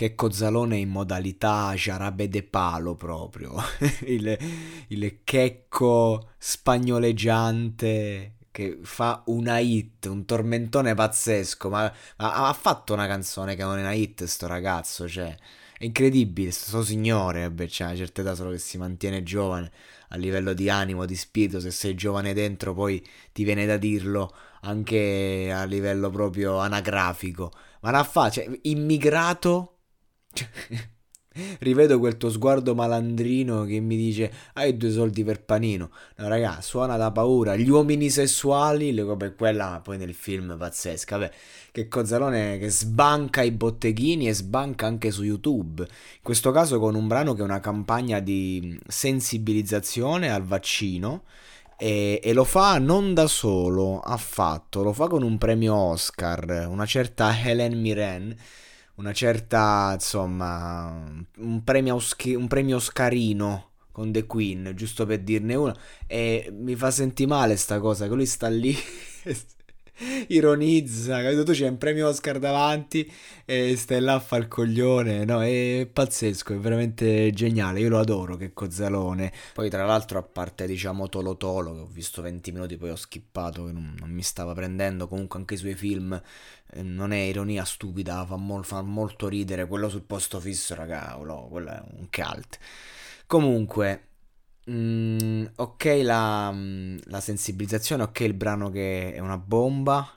che 0.00 0.14
Cozzalone 0.14 0.78
in 0.78 0.88
modalità 0.88 1.74
Jarabe 1.74 2.26
de 2.30 2.42
Palo 2.42 2.94
proprio, 2.94 3.54
il, 4.08 4.34
il 4.88 5.18
checco 5.24 6.30
spagnoleggiante 6.38 8.36
che 8.50 8.78
fa 8.80 9.22
una 9.26 9.58
hit, 9.58 10.06
un 10.06 10.24
tormentone 10.24 10.94
pazzesco, 10.94 11.68
ma, 11.68 11.92
ma 12.16 12.48
ha 12.48 12.52
fatto 12.54 12.94
una 12.94 13.06
canzone 13.06 13.54
che 13.54 13.62
non 13.62 13.76
è 13.76 13.82
una 13.82 13.92
hit 13.92 14.24
sto 14.24 14.46
ragazzo, 14.46 15.06
cioè 15.06 15.36
è 15.76 15.84
incredibile, 15.84 16.50
sto 16.50 16.82
signore, 16.82 17.50
beh, 17.50 17.66
c'è 17.66 17.84
una 17.84 17.96
certa 17.96 18.22
età 18.22 18.34
solo 18.34 18.52
che 18.52 18.58
si 18.58 18.78
mantiene 18.78 19.22
giovane 19.22 19.70
a 20.08 20.16
livello 20.16 20.54
di 20.54 20.70
animo, 20.70 21.04
di 21.04 21.14
spirito, 21.14 21.60
se 21.60 21.70
sei 21.70 21.94
giovane 21.94 22.32
dentro 22.32 22.72
poi 22.72 23.06
ti 23.32 23.44
viene 23.44 23.66
da 23.66 23.76
dirlo 23.76 24.34
anche 24.62 25.52
a 25.52 25.64
livello 25.64 26.08
proprio 26.08 26.56
anagrafico, 26.56 27.52
ma 27.80 27.90
la 27.90 28.02
fa, 28.02 28.30
cioè, 28.30 28.48
immigrato 28.62 29.74
rivedo 31.60 31.98
quel 31.98 32.16
tuo 32.16 32.30
sguardo 32.30 32.74
malandrino 32.74 33.64
che 33.64 33.78
mi 33.80 33.96
dice 33.96 34.32
hai 34.54 34.76
due 34.76 34.90
soldi 34.90 35.24
per 35.24 35.42
panino. 35.44 35.90
No, 36.16 36.28
raga, 36.28 36.60
suona 36.60 36.96
da 36.96 37.10
paura. 37.10 37.56
Gli 37.56 37.68
uomini 37.68 38.10
sessuali, 38.10 38.92
le 38.92 39.04
cose 39.04 39.34
quella 39.34 39.80
poi 39.82 39.98
nel 39.98 40.14
film 40.14 40.56
pazzesca. 40.58 41.16
Vabbè, 41.16 41.32
che 41.72 41.88
Cozzalone 41.88 42.58
che 42.58 42.70
sbanca 42.70 43.42
i 43.42 43.52
botteghini 43.52 44.28
e 44.28 44.34
sbanca 44.34 44.86
anche 44.86 45.10
su 45.10 45.22
YouTube. 45.22 45.82
In 45.82 46.22
questo 46.22 46.50
caso 46.50 46.78
con 46.78 46.94
un 46.94 47.06
brano 47.06 47.34
che 47.34 47.40
è 47.40 47.44
una 47.44 47.60
campagna 47.60 48.20
di 48.20 48.78
sensibilizzazione 48.86 50.30
al 50.30 50.44
vaccino. 50.44 51.24
E, 51.82 52.20
e, 52.22 52.34
lo 52.34 52.44
fa 52.44 52.78
non 52.78 53.14
da 53.14 53.26
solo, 53.26 54.00
affatto, 54.00 54.82
lo 54.82 54.92
fa 54.92 55.08
con 55.08 55.22
un 55.22 55.38
premio 55.38 55.74
Oscar, 55.74 56.66
una 56.68 56.84
certa 56.84 57.34
Helen 57.34 57.80
Mirren 57.80 58.36
una 59.00 59.12
certa, 59.12 59.92
insomma, 59.94 60.88
un 61.38 61.64
premio, 61.64 61.94
Oschi- 61.94 62.34
un 62.34 62.46
premio 62.48 62.76
Oscarino 62.76 63.68
con 63.92 64.12
The 64.12 64.26
Queen, 64.26 64.72
giusto 64.76 65.06
per 65.06 65.20
dirne 65.20 65.54
uno. 65.54 65.74
E 66.06 66.52
mi 66.52 66.76
fa 66.76 66.90
sentire 66.90 67.28
male 67.28 67.56
sta 67.56 67.80
cosa, 67.80 68.06
che 68.08 68.14
lui 68.14 68.26
sta 68.26 68.48
lì 68.48 68.74
ironizza, 70.28 71.22
capito? 71.22 71.42
Tu 71.44 71.52
c'è 71.52 71.68
un 71.68 71.78
premio 71.78 72.08
Oscar 72.08 72.38
davanti 72.38 73.10
e 73.44 73.76
stai 73.76 74.00
là 74.00 74.14
a 74.14 74.20
fare 74.20 74.42
il 74.42 74.48
coglione, 74.48 75.24
no? 75.24 75.42
È 75.42 75.88
pazzesco, 75.92 76.54
è 76.54 76.58
veramente 76.58 77.30
geniale, 77.32 77.80
io 77.80 77.88
lo 77.88 77.98
adoro, 77.98 78.36
che 78.36 78.52
cozzalone. 78.52 79.32
Poi 79.52 79.68
tra 79.70 79.84
l'altro 79.84 80.18
a 80.18 80.22
parte 80.22 80.66
diciamo 80.66 81.08
Tolo 81.08 81.36
Tolo, 81.36 81.74
che 81.74 81.80
ho 81.80 81.86
visto 81.86 82.22
20 82.22 82.52
minuti 82.52 82.76
poi 82.76 82.90
ho 82.90 82.96
skippato, 82.96 83.64
che 83.64 83.72
non, 83.72 83.94
non 83.98 84.10
mi 84.10 84.22
stava 84.22 84.54
prendendo, 84.54 85.08
comunque 85.08 85.38
anche 85.38 85.54
i 85.54 85.58
suoi 85.58 85.74
film 85.74 86.20
eh, 86.72 86.82
non 86.82 87.12
è 87.12 87.18
ironia 87.18 87.64
stupida, 87.64 88.24
fa, 88.26 88.36
mol, 88.36 88.64
fa, 88.64 88.82
molto 88.82 89.28
ridere, 89.28 89.66
quello 89.66 89.88
sul 89.88 90.02
posto 90.02 90.40
fisso, 90.40 90.74
raga, 90.74 91.16
quello 91.18 91.70
è 91.70 91.82
un 91.98 92.08
cult. 92.10 92.58
Comunque... 93.26 94.04
Mm, 94.70 95.39
ok 95.60 96.00
la, 96.02 96.54
la, 97.04 97.20
sensibilizzazione, 97.20 98.02
ok 98.04 98.20
il 98.20 98.34
brano 98.34 98.70
che 98.70 99.12
è 99.14 99.18
una 99.18 99.38
bomba. 99.38 100.08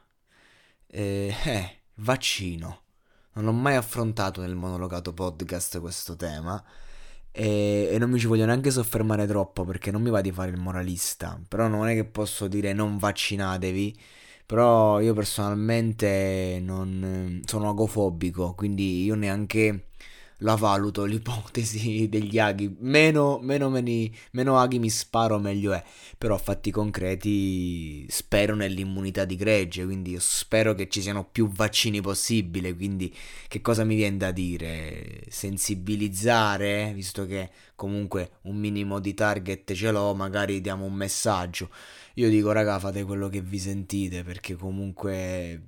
Eh, 0.87 1.33
eh, 1.45 1.79
vaccino. 1.95 2.81
Non 3.33 3.47
ho 3.47 3.51
mai 3.51 3.75
affrontato 3.75 4.41
nel 4.41 4.55
monologato 4.55 5.13
podcast 5.13 5.79
questo 5.79 6.15
tema. 6.15 6.63
E, 7.31 7.89
e, 7.91 7.97
non 7.97 8.09
mi 8.11 8.19
ci 8.19 8.27
voglio 8.27 8.45
neanche 8.45 8.71
soffermare 8.71 9.25
troppo 9.27 9.65
perché 9.65 9.91
non 9.91 10.01
mi 10.01 10.09
va 10.11 10.21
di 10.21 10.31
fare 10.31 10.51
il 10.51 10.59
moralista. 10.59 11.39
Però 11.47 11.67
non 11.67 11.87
è 11.87 11.93
che 11.95 12.05
posso 12.05 12.47
dire 12.47 12.73
non 12.73 12.97
vaccinatevi. 12.97 13.99
Però 14.45 14.99
io 15.01 15.13
personalmente 15.13 16.59
non 16.61 17.41
sono 17.45 17.69
agofobico, 17.69 18.53
quindi 18.53 19.03
io 19.03 19.15
neanche 19.15 19.87
la 20.43 20.55
valuto 20.55 21.05
l'ipotesi 21.05 22.07
degli 22.09 22.37
aghi. 22.37 22.73
Meno, 22.79 23.39
meno, 23.41 23.69
meni, 23.69 24.13
meno 24.31 24.59
aghi 24.59 24.79
mi 24.79 24.89
sparo, 24.89 25.39
meglio 25.39 25.73
è. 25.73 25.83
Però 26.17 26.37
fatti 26.37 26.71
concreti 26.71 28.05
spero 28.09 28.55
nell'immunità 28.55 29.25
di 29.25 29.35
gregge, 29.35 29.83
quindi 29.85 30.15
spero 30.19 30.73
che 30.75 30.87
ci 30.87 31.01
siano 31.01 31.25
più 31.25 31.49
vaccini 31.49 32.01
possibile. 32.01 32.75
Quindi 32.75 33.13
che 33.47 33.61
cosa 33.61 33.83
mi 33.83 33.95
viene 33.95 34.17
da 34.17 34.31
dire? 34.31 35.23
Sensibilizzare, 35.29 36.91
visto 36.93 37.25
che 37.25 37.49
comunque 37.75 38.31
un 38.43 38.57
minimo 38.57 38.99
di 38.99 39.13
target 39.13 39.73
ce 39.73 39.91
l'ho, 39.91 40.13
magari 40.13 40.61
diamo 40.61 40.85
un 40.85 40.93
messaggio. 40.93 41.69
Io 42.17 42.29
dico, 42.29 42.51
raga, 42.51 42.77
fate 42.77 43.03
quello 43.05 43.27
che 43.27 43.41
vi 43.41 43.57
sentite, 43.57 44.23
perché 44.23 44.53
comunque 44.53 45.63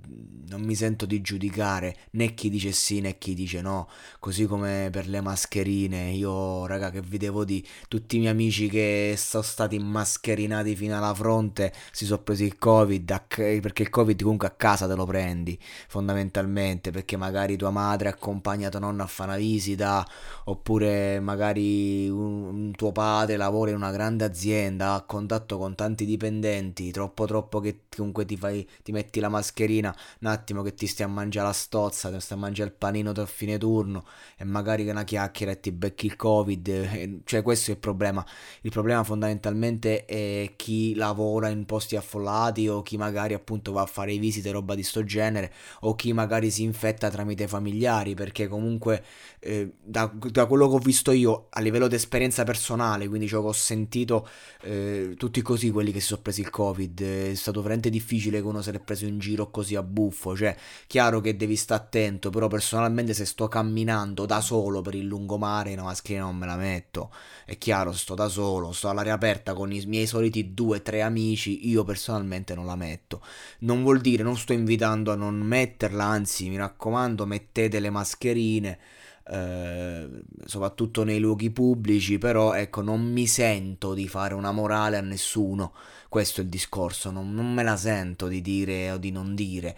non 0.48 0.62
mi 0.62 0.76
sento 0.76 1.08
di 1.08 1.20
giudicare 1.20 1.96
né 2.12 2.36
chi 2.36 2.52
dice 2.52 2.72
sì 2.72 3.00
né 3.02 3.18
chi 3.18 3.34
dice 3.34 3.62
no. 3.62 3.90
Così 4.20 4.46
come 4.46 4.90
per 4.92 5.08
le 5.08 5.22
mascherine, 5.22 6.12
io, 6.12 6.68
raga, 6.68 6.92
che 6.92 7.02
vi 7.02 7.18
devo 7.18 7.46
di 7.46 7.66
tutti 7.88 8.18
i 8.18 8.20
miei 8.20 8.32
amici 8.32 8.68
che 8.70 9.16
sono 9.18 9.42
stati 9.42 9.80
mascherinati 9.80 10.76
fino 10.76 10.96
alla 10.96 11.16
fronte 11.16 11.74
si 11.92 12.06
sono 12.06 12.22
presi 12.22 12.44
il 12.44 12.60
covid, 12.60 13.24
perché 13.28 13.82
il 13.82 13.90
covid 13.90 14.22
comunque 14.22 14.48
a 14.48 14.52
casa 14.52 14.88
te 14.88 14.94
lo 14.94 15.06
prendi, 15.06 15.58
fondamentalmente, 15.88 16.92
perché 16.92 17.18
magari 17.18 17.58
tua 17.58 17.72
madre 17.72 18.10
accompagna 18.10 18.70
tua 18.70 18.82
nonna 18.82 19.04
a 19.06 19.08
fare 19.08 19.32
una 19.32 19.40
visita, 19.40 20.06
oppure 20.44 21.20
magari 21.20 22.08
un, 22.08 22.44
un 22.44 22.72
tuo 22.76 22.92
padre 22.92 23.36
lavora 23.36 23.72
in 23.72 23.78
una 23.78 23.92
grande 23.92 24.24
azienda, 24.26 24.94
ha 24.94 25.02
contatto 25.02 25.58
con 25.58 25.74
tanti 25.74 26.06
dipendenti 26.06 26.34
dipendenti, 26.36 26.92
troppo 26.92 27.26
troppo 27.26 27.60
che 27.60 27.82
comunque 27.96 28.26
ti 28.26 28.38
fai, 28.38 28.68
ti 28.84 28.92
metti 28.92 29.20
la 29.20 29.30
mascherina, 29.30 29.96
un 30.20 30.28
attimo 30.28 30.62
che 30.62 30.74
ti 30.74 30.88
stai 30.88 31.06
a 31.06 31.10
mangiare 31.10 31.48
la 31.48 31.54
stozza, 31.54 32.12
ti 32.12 32.20
stai 32.20 32.38
a 32.38 32.42
mangiare 32.42 32.70
il 32.70 32.76
panino 32.76 33.12
da 33.12 33.26
fine 33.26 33.58
turno 33.58 34.06
e 34.38 34.44
magari 34.44 34.88
una 34.88 35.04
chiacchiera 35.04 35.52
e 35.54 35.60
ti 35.60 35.72
becchi 35.72 36.06
il 36.06 36.16
covid, 36.16 36.68
e, 36.68 37.20
cioè 37.24 37.42
questo 37.42 37.72
è 37.72 37.74
il 37.74 37.80
problema. 37.80 38.26
Il 38.62 38.72
problema 38.72 39.04
fondamentalmente 39.04 40.06
è 40.06 40.54
chi 40.56 40.96
lavora 40.96 41.50
in 41.50 41.66
posti 41.66 41.96
affollati 41.96 42.68
o 42.68 42.82
chi 42.82 42.98
magari 42.98 43.34
appunto 43.34 43.72
va 43.72 43.82
a 43.82 43.86
fare 43.86 44.18
visite, 44.18 44.52
roba 44.52 44.76
di 44.76 44.84
sto 44.84 45.04
genere, 45.04 45.54
o 45.82 45.96
chi 45.96 46.14
magari 46.14 46.52
si 46.52 46.64
infetta 46.64 47.10
tramite 47.10 47.48
familiari, 47.48 48.14
perché 48.14 48.48
comunque 48.48 49.04
eh, 49.40 49.74
da, 49.82 50.12
da, 50.14 50.46
quello 50.46 50.68
che 50.68 50.76
ho 50.76 50.80
visto 50.80 51.12
io 51.12 51.48
a 51.50 51.62
livello 51.62 51.88
di 51.88 51.96
esperienza 51.96 52.44
personale, 52.44 53.08
quindi 53.08 53.28
ciò 53.28 53.42
che 53.42 53.48
ho 53.48 53.54
sentito 53.54 54.28
eh, 54.62 55.14
tutti 55.18 55.42
così 55.42 55.72
quelli 55.72 55.92
che 55.92 56.00
si 56.00 56.08
sono 56.08 56.22
presi 56.26 56.42
il 56.42 56.50
covid, 56.50 57.04
è 57.04 57.36
stato 57.36 57.62
veramente 57.62 57.92
difficile 57.92 58.42
che 58.42 58.48
uno 58.48 58.64
se 58.64 58.72
l'è 58.72 58.80
preso 58.80 59.06
in 59.06 59.20
giro 59.20 59.52
così 59.52 59.76
a 59.76 59.84
buffo, 59.84 60.36
cioè 60.36 60.56
chiaro 60.88 61.22
che 61.22 61.36
devi 61.36 61.56
stare 61.56 61.84
attento, 61.84 62.32
però 62.32 62.48
personalmente 62.48 63.14
se 63.14 63.26
sto 63.26 63.48
camminando 63.48 64.26
da 64.26 64.42
solo 64.42 64.82
per 64.82 64.96
il 64.96 65.06
lungomare 65.06 65.74
una 65.74 65.84
mascherina 65.84 66.24
non 66.24 66.36
me 66.36 66.48
la 66.48 66.56
metto, 66.56 67.12
è 67.46 67.60
chiaro 67.60 67.92
sto 67.92 68.16
da 68.16 68.28
solo, 68.28 68.72
sto 68.72 68.90
all'aria 68.90 69.14
aperta 69.14 69.54
con 69.54 69.72
i 69.72 69.84
miei 69.86 70.08
soliti 70.08 70.56
due 70.56 70.78
o 70.78 70.82
tre 70.82 71.04
amici, 71.04 71.70
io 71.70 71.84
personalmente 71.84 72.56
non 72.56 72.66
la 72.66 72.76
metto, 72.76 73.22
non 73.60 73.84
vuol 73.84 74.02
dire 74.02 74.24
non 74.24 74.36
sto 74.36 74.54
invitando 74.54 75.12
a 75.12 75.16
non 75.16 75.36
metterla, 75.36 76.06
anzi 76.06 76.50
mi 76.50 76.58
raccomando 76.58 77.28
mettete 77.28 77.80
le 77.80 77.92
mascherine, 77.92 78.80
eh, 79.28 80.08
soprattutto 80.46 81.04
nei 81.04 81.20
luoghi 81.20 81.50
pubblici, 81.50 82.18
però 82.18 82.54
ecco, 82.54 82.82
non 82.82 83.02
mi 83.02 83.28
sento 83.28 83.94
di 83.94 84.08
fare 84.08 84.34
una 84.34 84.52
morale 84.52 84.98
a 84.98 85.02
nessuno. 85.02 85.74
Questo 86.10 86.42
è 86.42 86.44
il 86.44 86.50
discorso, 86.50 87.12
non, 87.12 87.34
non 87.34 87.54
me 87.54 87.64
la 87.64 87.76
sento 87.78 88.28
di 88.28 88.42
dire 88.42 88.92
o 88.92 88.98
di 88.98 89.12
non 89.12 89.36
dire. 89.36 89.76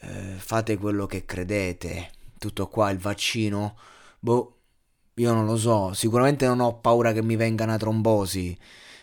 Eh, 0.00 0.34
fate 0.36 0.76
quello 0.76 1.06
che 1.06 1.24
credete. 1.24 2.10
Tutto 2.38 2.68
qua, 2.68 2.90
il 2.90 2.98
vaccino? 2.98 3.76
Boh, 4.18 4.56
io 5.14 5.32
non 5.32 5.46
lo 5.46 5.56
so. 5.56 5.92
Sicuramente 5.94 6.46
non 6.46 6.60
ho 6.60 6.78
paura 6.78 7.12
che 7.12 7.22
mi 7.22 7.36
venga 7.36 7.64
una 7.64 7.76
trombosi. 7.78 8.56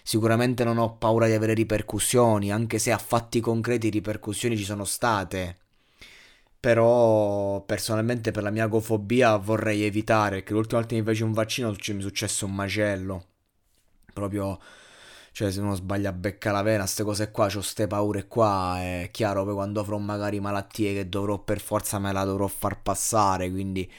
Sicuramente 0.03 0.63
non 0.63 0.77
ho 0.77 0.95
paura 0.97 1.27
di 1.27 1.33
avere 1.33 1.53
ripercussioni, 1.53 2.51
anche 2.51 2.79
se 2.79 2.91
a 2.91 2.97
fatti 2.97 3.39
concreti 3.41 3.89
ripercussioni 3.89 4.55
ci 4.57 4.63
sono 4.63 4.85
state 4.85 5.57
però 6.59 7.61
personalmente 7.61 8.31
per 8.31 8.43
la 8.43 8.49
mia 8.49 8.65
agofobia 8.65 9.37
vorrei 9.37 9.83
evitare 9.83 10.43
che 10.43 10.53
l'ultima 10.53 10.79
volta 10.79 10.95
che 10.95 11.01
mi 11.01 11.07
feci 11.07 11.23
un 11.23 11.33
vaccino 11.33 11.69
mi 11.69 12.01
successe 12.01 12.45
un 12.45 12.53
macello. 12.55 13.25
Proprio, 14.13 14.59
cioè 15.31 15.51
se 15.51 15.59
uno 15.61 15.75
sbaglia 15.75 16.11
becca 16.11 16.51
la 16.51 16.61
vena, 16.63 16.83
queste 16.83 17.03
cose 17.03 17.31
qua, 17.31 17.45
ho 17.53 17.61
ste 17.61 17.87
paure 17.87 18.27
qua, 18.27 18.77
è 18.79 19.09
chiaro 19.11 19.43
poi 19.43 19.53
quando 19.53 19.79
avrò 19.79 19.97
magari 19.99 20.39
malattie 20.39 20.93
che 20.93 21.09
dovrò 21.09 21.39
per 21.39 21.59
forza 21.59 21.99
me 21.99 22.11
la 22.11 22.23
dovrò 22.23 22.47
far 22.47 22.81
passare, 22.81 23.51
quindi 23.51 23.89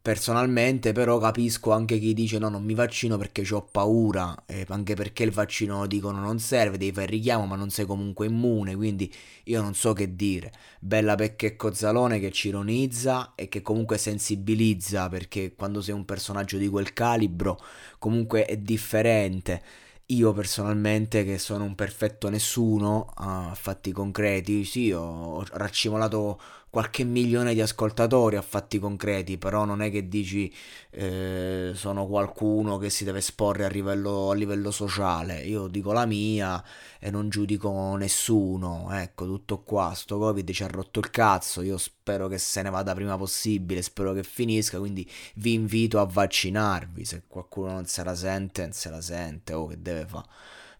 personalmente 0.00 0.92
però 0.92 1.18
capisco 1.18 1.72
anche 1.72 1.98
chi 1.98 2.14
dice 2.14 2.38
no 2.38 2.48
non 2.48 2.64
mi 2.64 2.74
vaccino 2.74 3.16
perché 3.16 3.46
ho 3.52 3.62
paura 3.62 4.44
eh, 4.46 4.64
anche 4.68 4.94
perché 4.94 5.22
il 5.22 5.30
vaccino 5.30 5.86
dicono 5.86 6.20
non 6.20 6.38
serve 6.38 6.78
devi 6.78 6.92
fare 6.92 7.06
il 7.06 7.12
richiamo 7.12 7.46
ma 7.46 7.56
non 7.56 7.70
sei 7.70 7.86
comunque 7.86 8.26
immune 8.26 8.74
quindi 8.76 9.12
io 9.48 9.62
non 9.62 9.74
so 9.74 9.92
che 9.92 10.14
dire. 10.14 10.52
Bella 10.78 11.14
Pecche 11.14 11.56
Cozzalone 11.56 12.20
che 12.20 12.30
ci 12.30 12.48
ironizza 12.48 13.32
e 13.34 13.48
che 13.48 13.62
comunque 13.62 13.98
sensibilizza 13.98 15.08
perché 15.08 15.54
quando 15.54 15.80
sei 15.80 15.94
un 15.94 16.04
personaggio 16.04 16.58
di 16.58 16.68
quel 16.68 16.92
calibro 16.92 17.58
comunque 17.98 18.44
è 18.44 18.56
differente. 18.56 19.62
Io 20.10 20.32
personalmente, 20.32 21.22
che 21.22 21.36
sono 21.36 21.64
un 21.64 21.74
perfetto 21.74 22.30
nessuno, 22.30 23.12
a 23.16 23.52
fatti 23.54 23.92
concreti, 23.92 24.64
sì, 24.64 24.90
ho 24.90 25.44
raccimolato 25.52 26.40
qualche 26.70 27.04
milione 27.04 27.54
di 27.54 27.60
ascoltatori 27.60 28.36
a 28.36 28.42
fatti 28.42 28.78
concreti, 28.78 29.38
però 29.38 29.64
non 29.64 29.82
è 29.82 29.90
che 29.90 30.08
dici 30.08 30.52
eh, 30.90 31.72
sono 31.74 32.06
qualcuno 32.06 32.78
che 32.78 32.90
si 32.90 33.04
deve 33.04 33.18
esporre 33.18 33.64
a 33.64 33.68
livello, 33.68 34.30
a 34.30 34.34
livello 34.34 34.70
sociale. 34.70 35.42
Io 35.44 35.66
dico 35.68 35.92
la 35.92 36.06
mia 36.06 36.62
e 36.98 37.10
non 37.10 37.28
giudico 37.28 37.96
nessuno. 37.96 38.88
Ecco, 38.92 39.24
tutto 39.24 39.60
qua. 39.62 39.92
Sto 39.94 40.18
Covid 40.18 40.50
ci 40.50 40.62
ha 40.62 40.68
rotto 40.68 40.98
il 41.00 41.10
cazzo. 41.10 41.62
Io 41.62 41.78
spero 41.78 42.28
che 42.28 42.38
se 42.38 42.62
ne 42.62 42.70
vada 42.70 42.94
prima 42.94 43.16
possibile, 43.16 43.82
spero 43.82 44.12
che 44.12 44.22
finisca. 44.22 44.78
Quindi 44.78 45.08
vi 45.36 45.54
invito 45.54 46.00
a 46.00 46.04
vaccinarvi. 46.06 47.04
Se 47.04 47.22
qualcuno 47.26 47.72
non 47.72 47.86
se 47.86 48.04
la 48.04 48.14
sente, 48.14 48.62
non 48.62 48.72
se 48.72 48.90
la 48.90 49.00
sente. 49.00 49.52
Oh, 49.54 49.66
che 49.66 49.80
deve 49.80 50.06
fare? 50.06 50.26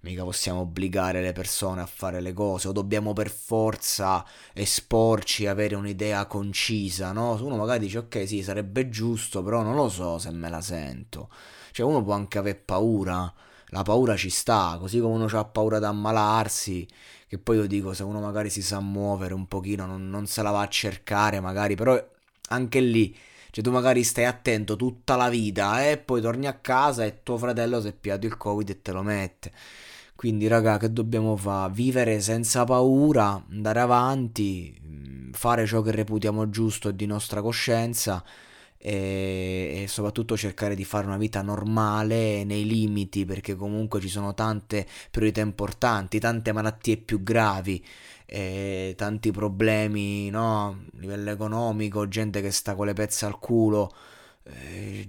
Mica 0.01 0.23
possiamo 0.23 0.61
obbligare 0.61 1.21
le 1.21 1.33
persone 1.33 1.81
a 1.81 1.87
fare 1.87 2.21
le 2.21 2.33
cose 2.33 2.69
o 2.69 2.73
dobbiamo 2.73 3.13
per 3.13 3.31
forza 3.31 4.25
esporci, 4.53 5.47
avere 5.47 5.75
un'idea 5.75 6.27
concisa, 6.27 7.13
no? 7.13 7.33
Uno 7.43 7.57
magari 7.57 7.81
dice 7.81 7.99
ok 7.99 8.27
sì 8.27 8.43
sarebbe 8.43 8.89
giusto, 8.89 9.43
però 9.43 9.63
non 9.63 9.75
lo 9.75 9.89
so 9.89 10.19
se 10.19 10.31
me 10.31 10.49
la 10.49 10.61
sento. 10.61 11.29
Cioè 11.73 11.87
uno 11.87 12.03
può 12.03 12.15
anche 12.15 12.39
avere 12.39 12.57
paura, 12.57 13.33
la 13.69 13.83
paura 13.83 14.17
ci 14.17 14.31
sta, 14.31 14.77
così 14.81 15.01
come 15.01 15.15
uno 15.15 15.27
ha 15.27 15.45
paura 15.45 15.79
di 15.79 15.85
ammalarsi, 15.85 16.87
che 17.27 17.39
poi 17.39 17.57
io 17.57 17.67
dico 17.67 17.93
se 17.93 18.03
uno 18.03 18.21
magari 18.21 18.51
si 18.51 18.63
sa 18.63 18.81
muovere 18.81 19.35
un 19.35 19.47
pochino, 19.49 19.85
non, 19.87 20.09
non 20.09 20.27
se 20.27 20.43
la 20.43 20.51
va 20.51 20.63
a 20.63 20.69
cercare 20.69 21.41
magari, 21.41 21.75
però 21.75 22.03
anche 22.51 22.81
lì 22.81 23.15
cioè 23.51 23.65
tu 23.65 23.71
magari 23.71 24.05
stai 24.05 24.25
attento 24.25 24.77
tutta 24.77 25.17
la 25.17 25.29
vita 25.29 25.83
e 25.83 25.93
eh, 25.93 25.99
poi 25.99 26.21
torni 26.21 26.47
a 26.47 26.55
casa 26.55 27.05
e 27.05 27.23
tuo 27.23 27.39
fratello 27.39 27.81
si 27.81 27.89
è 27.89 27.93
piato 27.93 28.27
il 28.27 28.37
covid 28.37 28.69
e 28.69 28.83
te 28.83 28.93
lo 28.93 29.03
mette. 29.03 29.53
Quindi, 30.15 30.49
raga, 30.49 30.79
che 30.79 30.93
dobbiamo 30.93 31.37
fare? 31.37 31.73
Vivere 31.73 32.21
senza 32.21 32.65
paura, 32.65 33.45
andare 33.51 33.81
avanti, 33.81 34.77
mm, 34.85 35.31
fare 35.33 35.65
ciò 35.67 35.81
che 35.83 35.93
reputiamo 35.93 36.51
giusto 36.51 36.89
e 36.89 36.97
di 36.97 37.07
nostra 37.07 37.41
coscienza 37.41 38.25
e, 38.79 39.85
soprattutto 39.89 40.37
cercare 40.37 40.75
di 40.75 40.85
fare 40.85 41.07
una 41.07 41.17
vita 41.17 41.43
normale 41.43 42.45
nei 42.45 42.65
limiti, 42.65 43.25
perché 43.25 43.55
comunque 43.57 44.01
ci 44.01 44.09
sono 44.09 44.35
tante 44.35 44.87
priorità 45.11 45.41
importanti, 45.41 46.19
tante 46.19 46.53
malattie 46.53 46.97
più 46.97 47.23
gravi, 47.23 47.85
tanti 48.97 49.31
problemi, 49.31 50.31
no? 50.31 50.67
A 50.69 50.77
livello 51.01 51.31
economico, 51.31 52.09
gente 52.09 52.41
che 52.41 52.51
sta 52.51 52.75
con 52.75 52.87
le 52.87 52.93
pezze 52.93 53.25
al 53.27 53.39
culo 53.39 53.91
eh, 53.91 53.97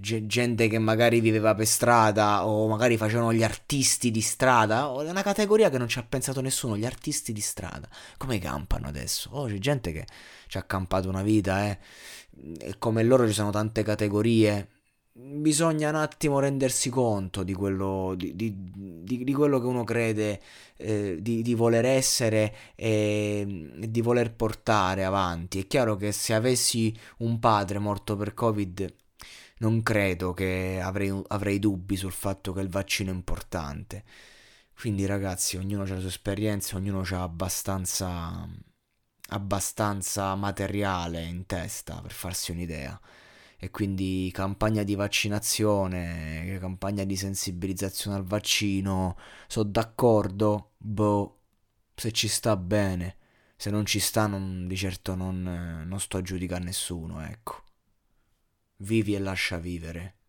gente 0.00 0.68
che 0.68 0.78
magari 0.78 1.20
viveva 1.20 1.54
per 1.54 1.66
strada 1.66 2.46
o 2.46 2.66
magari 2.68 2.96
facevano 2.96 3.32
gli 3.32 3.42
artisti 3.42 4.10
di 4.10 4.20
strada, 4.20 4.84
è 5.02 5.10
una 5.10 5.22
categoria 5.22 5.70
che 5.70 5.78
non 5.78 5.88
ci 5.88 5.98
ha 5.98 6.02
pensato 6.02 6.40
nessuno, 6.40 6.76
gli 6.76 6.84
artisti 6.84 7.32
di 7.32 7.40
strada. 7.40 7.88
Come 8.16 8.38
campano 8.38 8.88
adesso? 8.88 9.30
Oh, 9.32 9.46
c'è 9.46 9.58
gente 9.58 9.92
che 9.92 10.06
ci 10.48 10.58
ha 10.58 10.62
campato 10.62 11.08
una 11.08 11.22
vita, 11.22 11.66
eh. 11.68 11.78
E 12.58 12.78
come 12.78 13.02
loro 13.02 13.26
ci 13.26 13.32
sono 13.32 13.50
tante 13.50 13.82
categorie. 13.82 14.68
Bisogna 15.12 15.90
un 15.90 15.96
attimo 15.96 16.38
rendersi 16.38 16.88
conto 16.88 17.42
di 17.42 17.52
quello, 17.52 18.14
di, 18.16 18.34
di, 18.34 18.54
di, 18.56 19.24
di 19.24 19.32
quello 19.34 19.60
che 19.60 19.66
uno 19.66 19.84
crede 19.84 20.40
eh, 20.76 21.18
di, 21.20 21.54
voler 21.54 21.84
essere 21.84 22.54
e 22.74 23.70
di 23.76 24.00
voler 24.00 24.32
portare 24.34 25.04
avanti. 25.04 25.60
È 25.60 25.66
chiaro 25.66 25.96
che 25.96 26.12
se 26.12 26.32
avessi 26.32 26.96
un 27.18 27.38
padre 27.38 27.78
morto 27.78 28.16
per 28.16 28.32
Covid 28.32 28.94
non 29.60 29.82
credo 29.82 30.32
che 30.32 30.80
avrei, 30.82 31.22
avrei 31.28 31.58
dubbi 31.58 31.96
sul 31.96 32.12
fatto 32.12 32.52
che 32.52 32.60
il 32.60 32.68
vaccino 32.68 33.10
è 33.10 33.14
importante. 33.14 34.04
Quindi 34.74 35.06
ragazzi, 35.06 35.56
ognuno 35.56 35.82
ha 35.82 35.86
le 35.86 36.00
sue 36.00 36.08
esperienze, 36.08 36.76
ognuno 36.76 37.02
ha 37.10 37.22
abbastanza, 37.22 38.48
abbastanza 39.28 40.34
materiale 40.34 41.24
in 41.24 41.46
testa 41.46 42.00
per 42.00 42.12
farsi 42.12 42.50
un'idea. 42.52 42.98
E 43.58 43.70
quindi 43.70 44.30
campagna 44.32 44.82
di 44.82 44.94
vaccinazione, 44.94 46.56
campagna 46.58 47.04
di 47.04 47.16
sensibilizzazione 47.16 48.16
al 48.16 48.24
vaccino, 48.24 49.18
sono 49.46 49.68
d'accordo, 49.68 50.72
boh, 50.78 51.40
se 51.94 52.12
ci 52.12 52.28
sta 52.28 52.56
bene, 52.56 53.16
se 53.56 53.70
non 53.70 53.84
ci 53.84 54.00
sta 54.00 54.26
non, 54.26 54.66
di 54.66 54.76
certo 54.76 55.14
non, 55.14 55.84
non 55.86 56.00
sto 56.00 56.16
a 56.16 56.22
giudicare 56.22 56.64
nessuno, 56.64 57.22
ecco. 57.22 57.64
Vivi 58.82 59.14
e 59.14 59.18
lascia 59.18 59.58
vivere. 59.58 60.19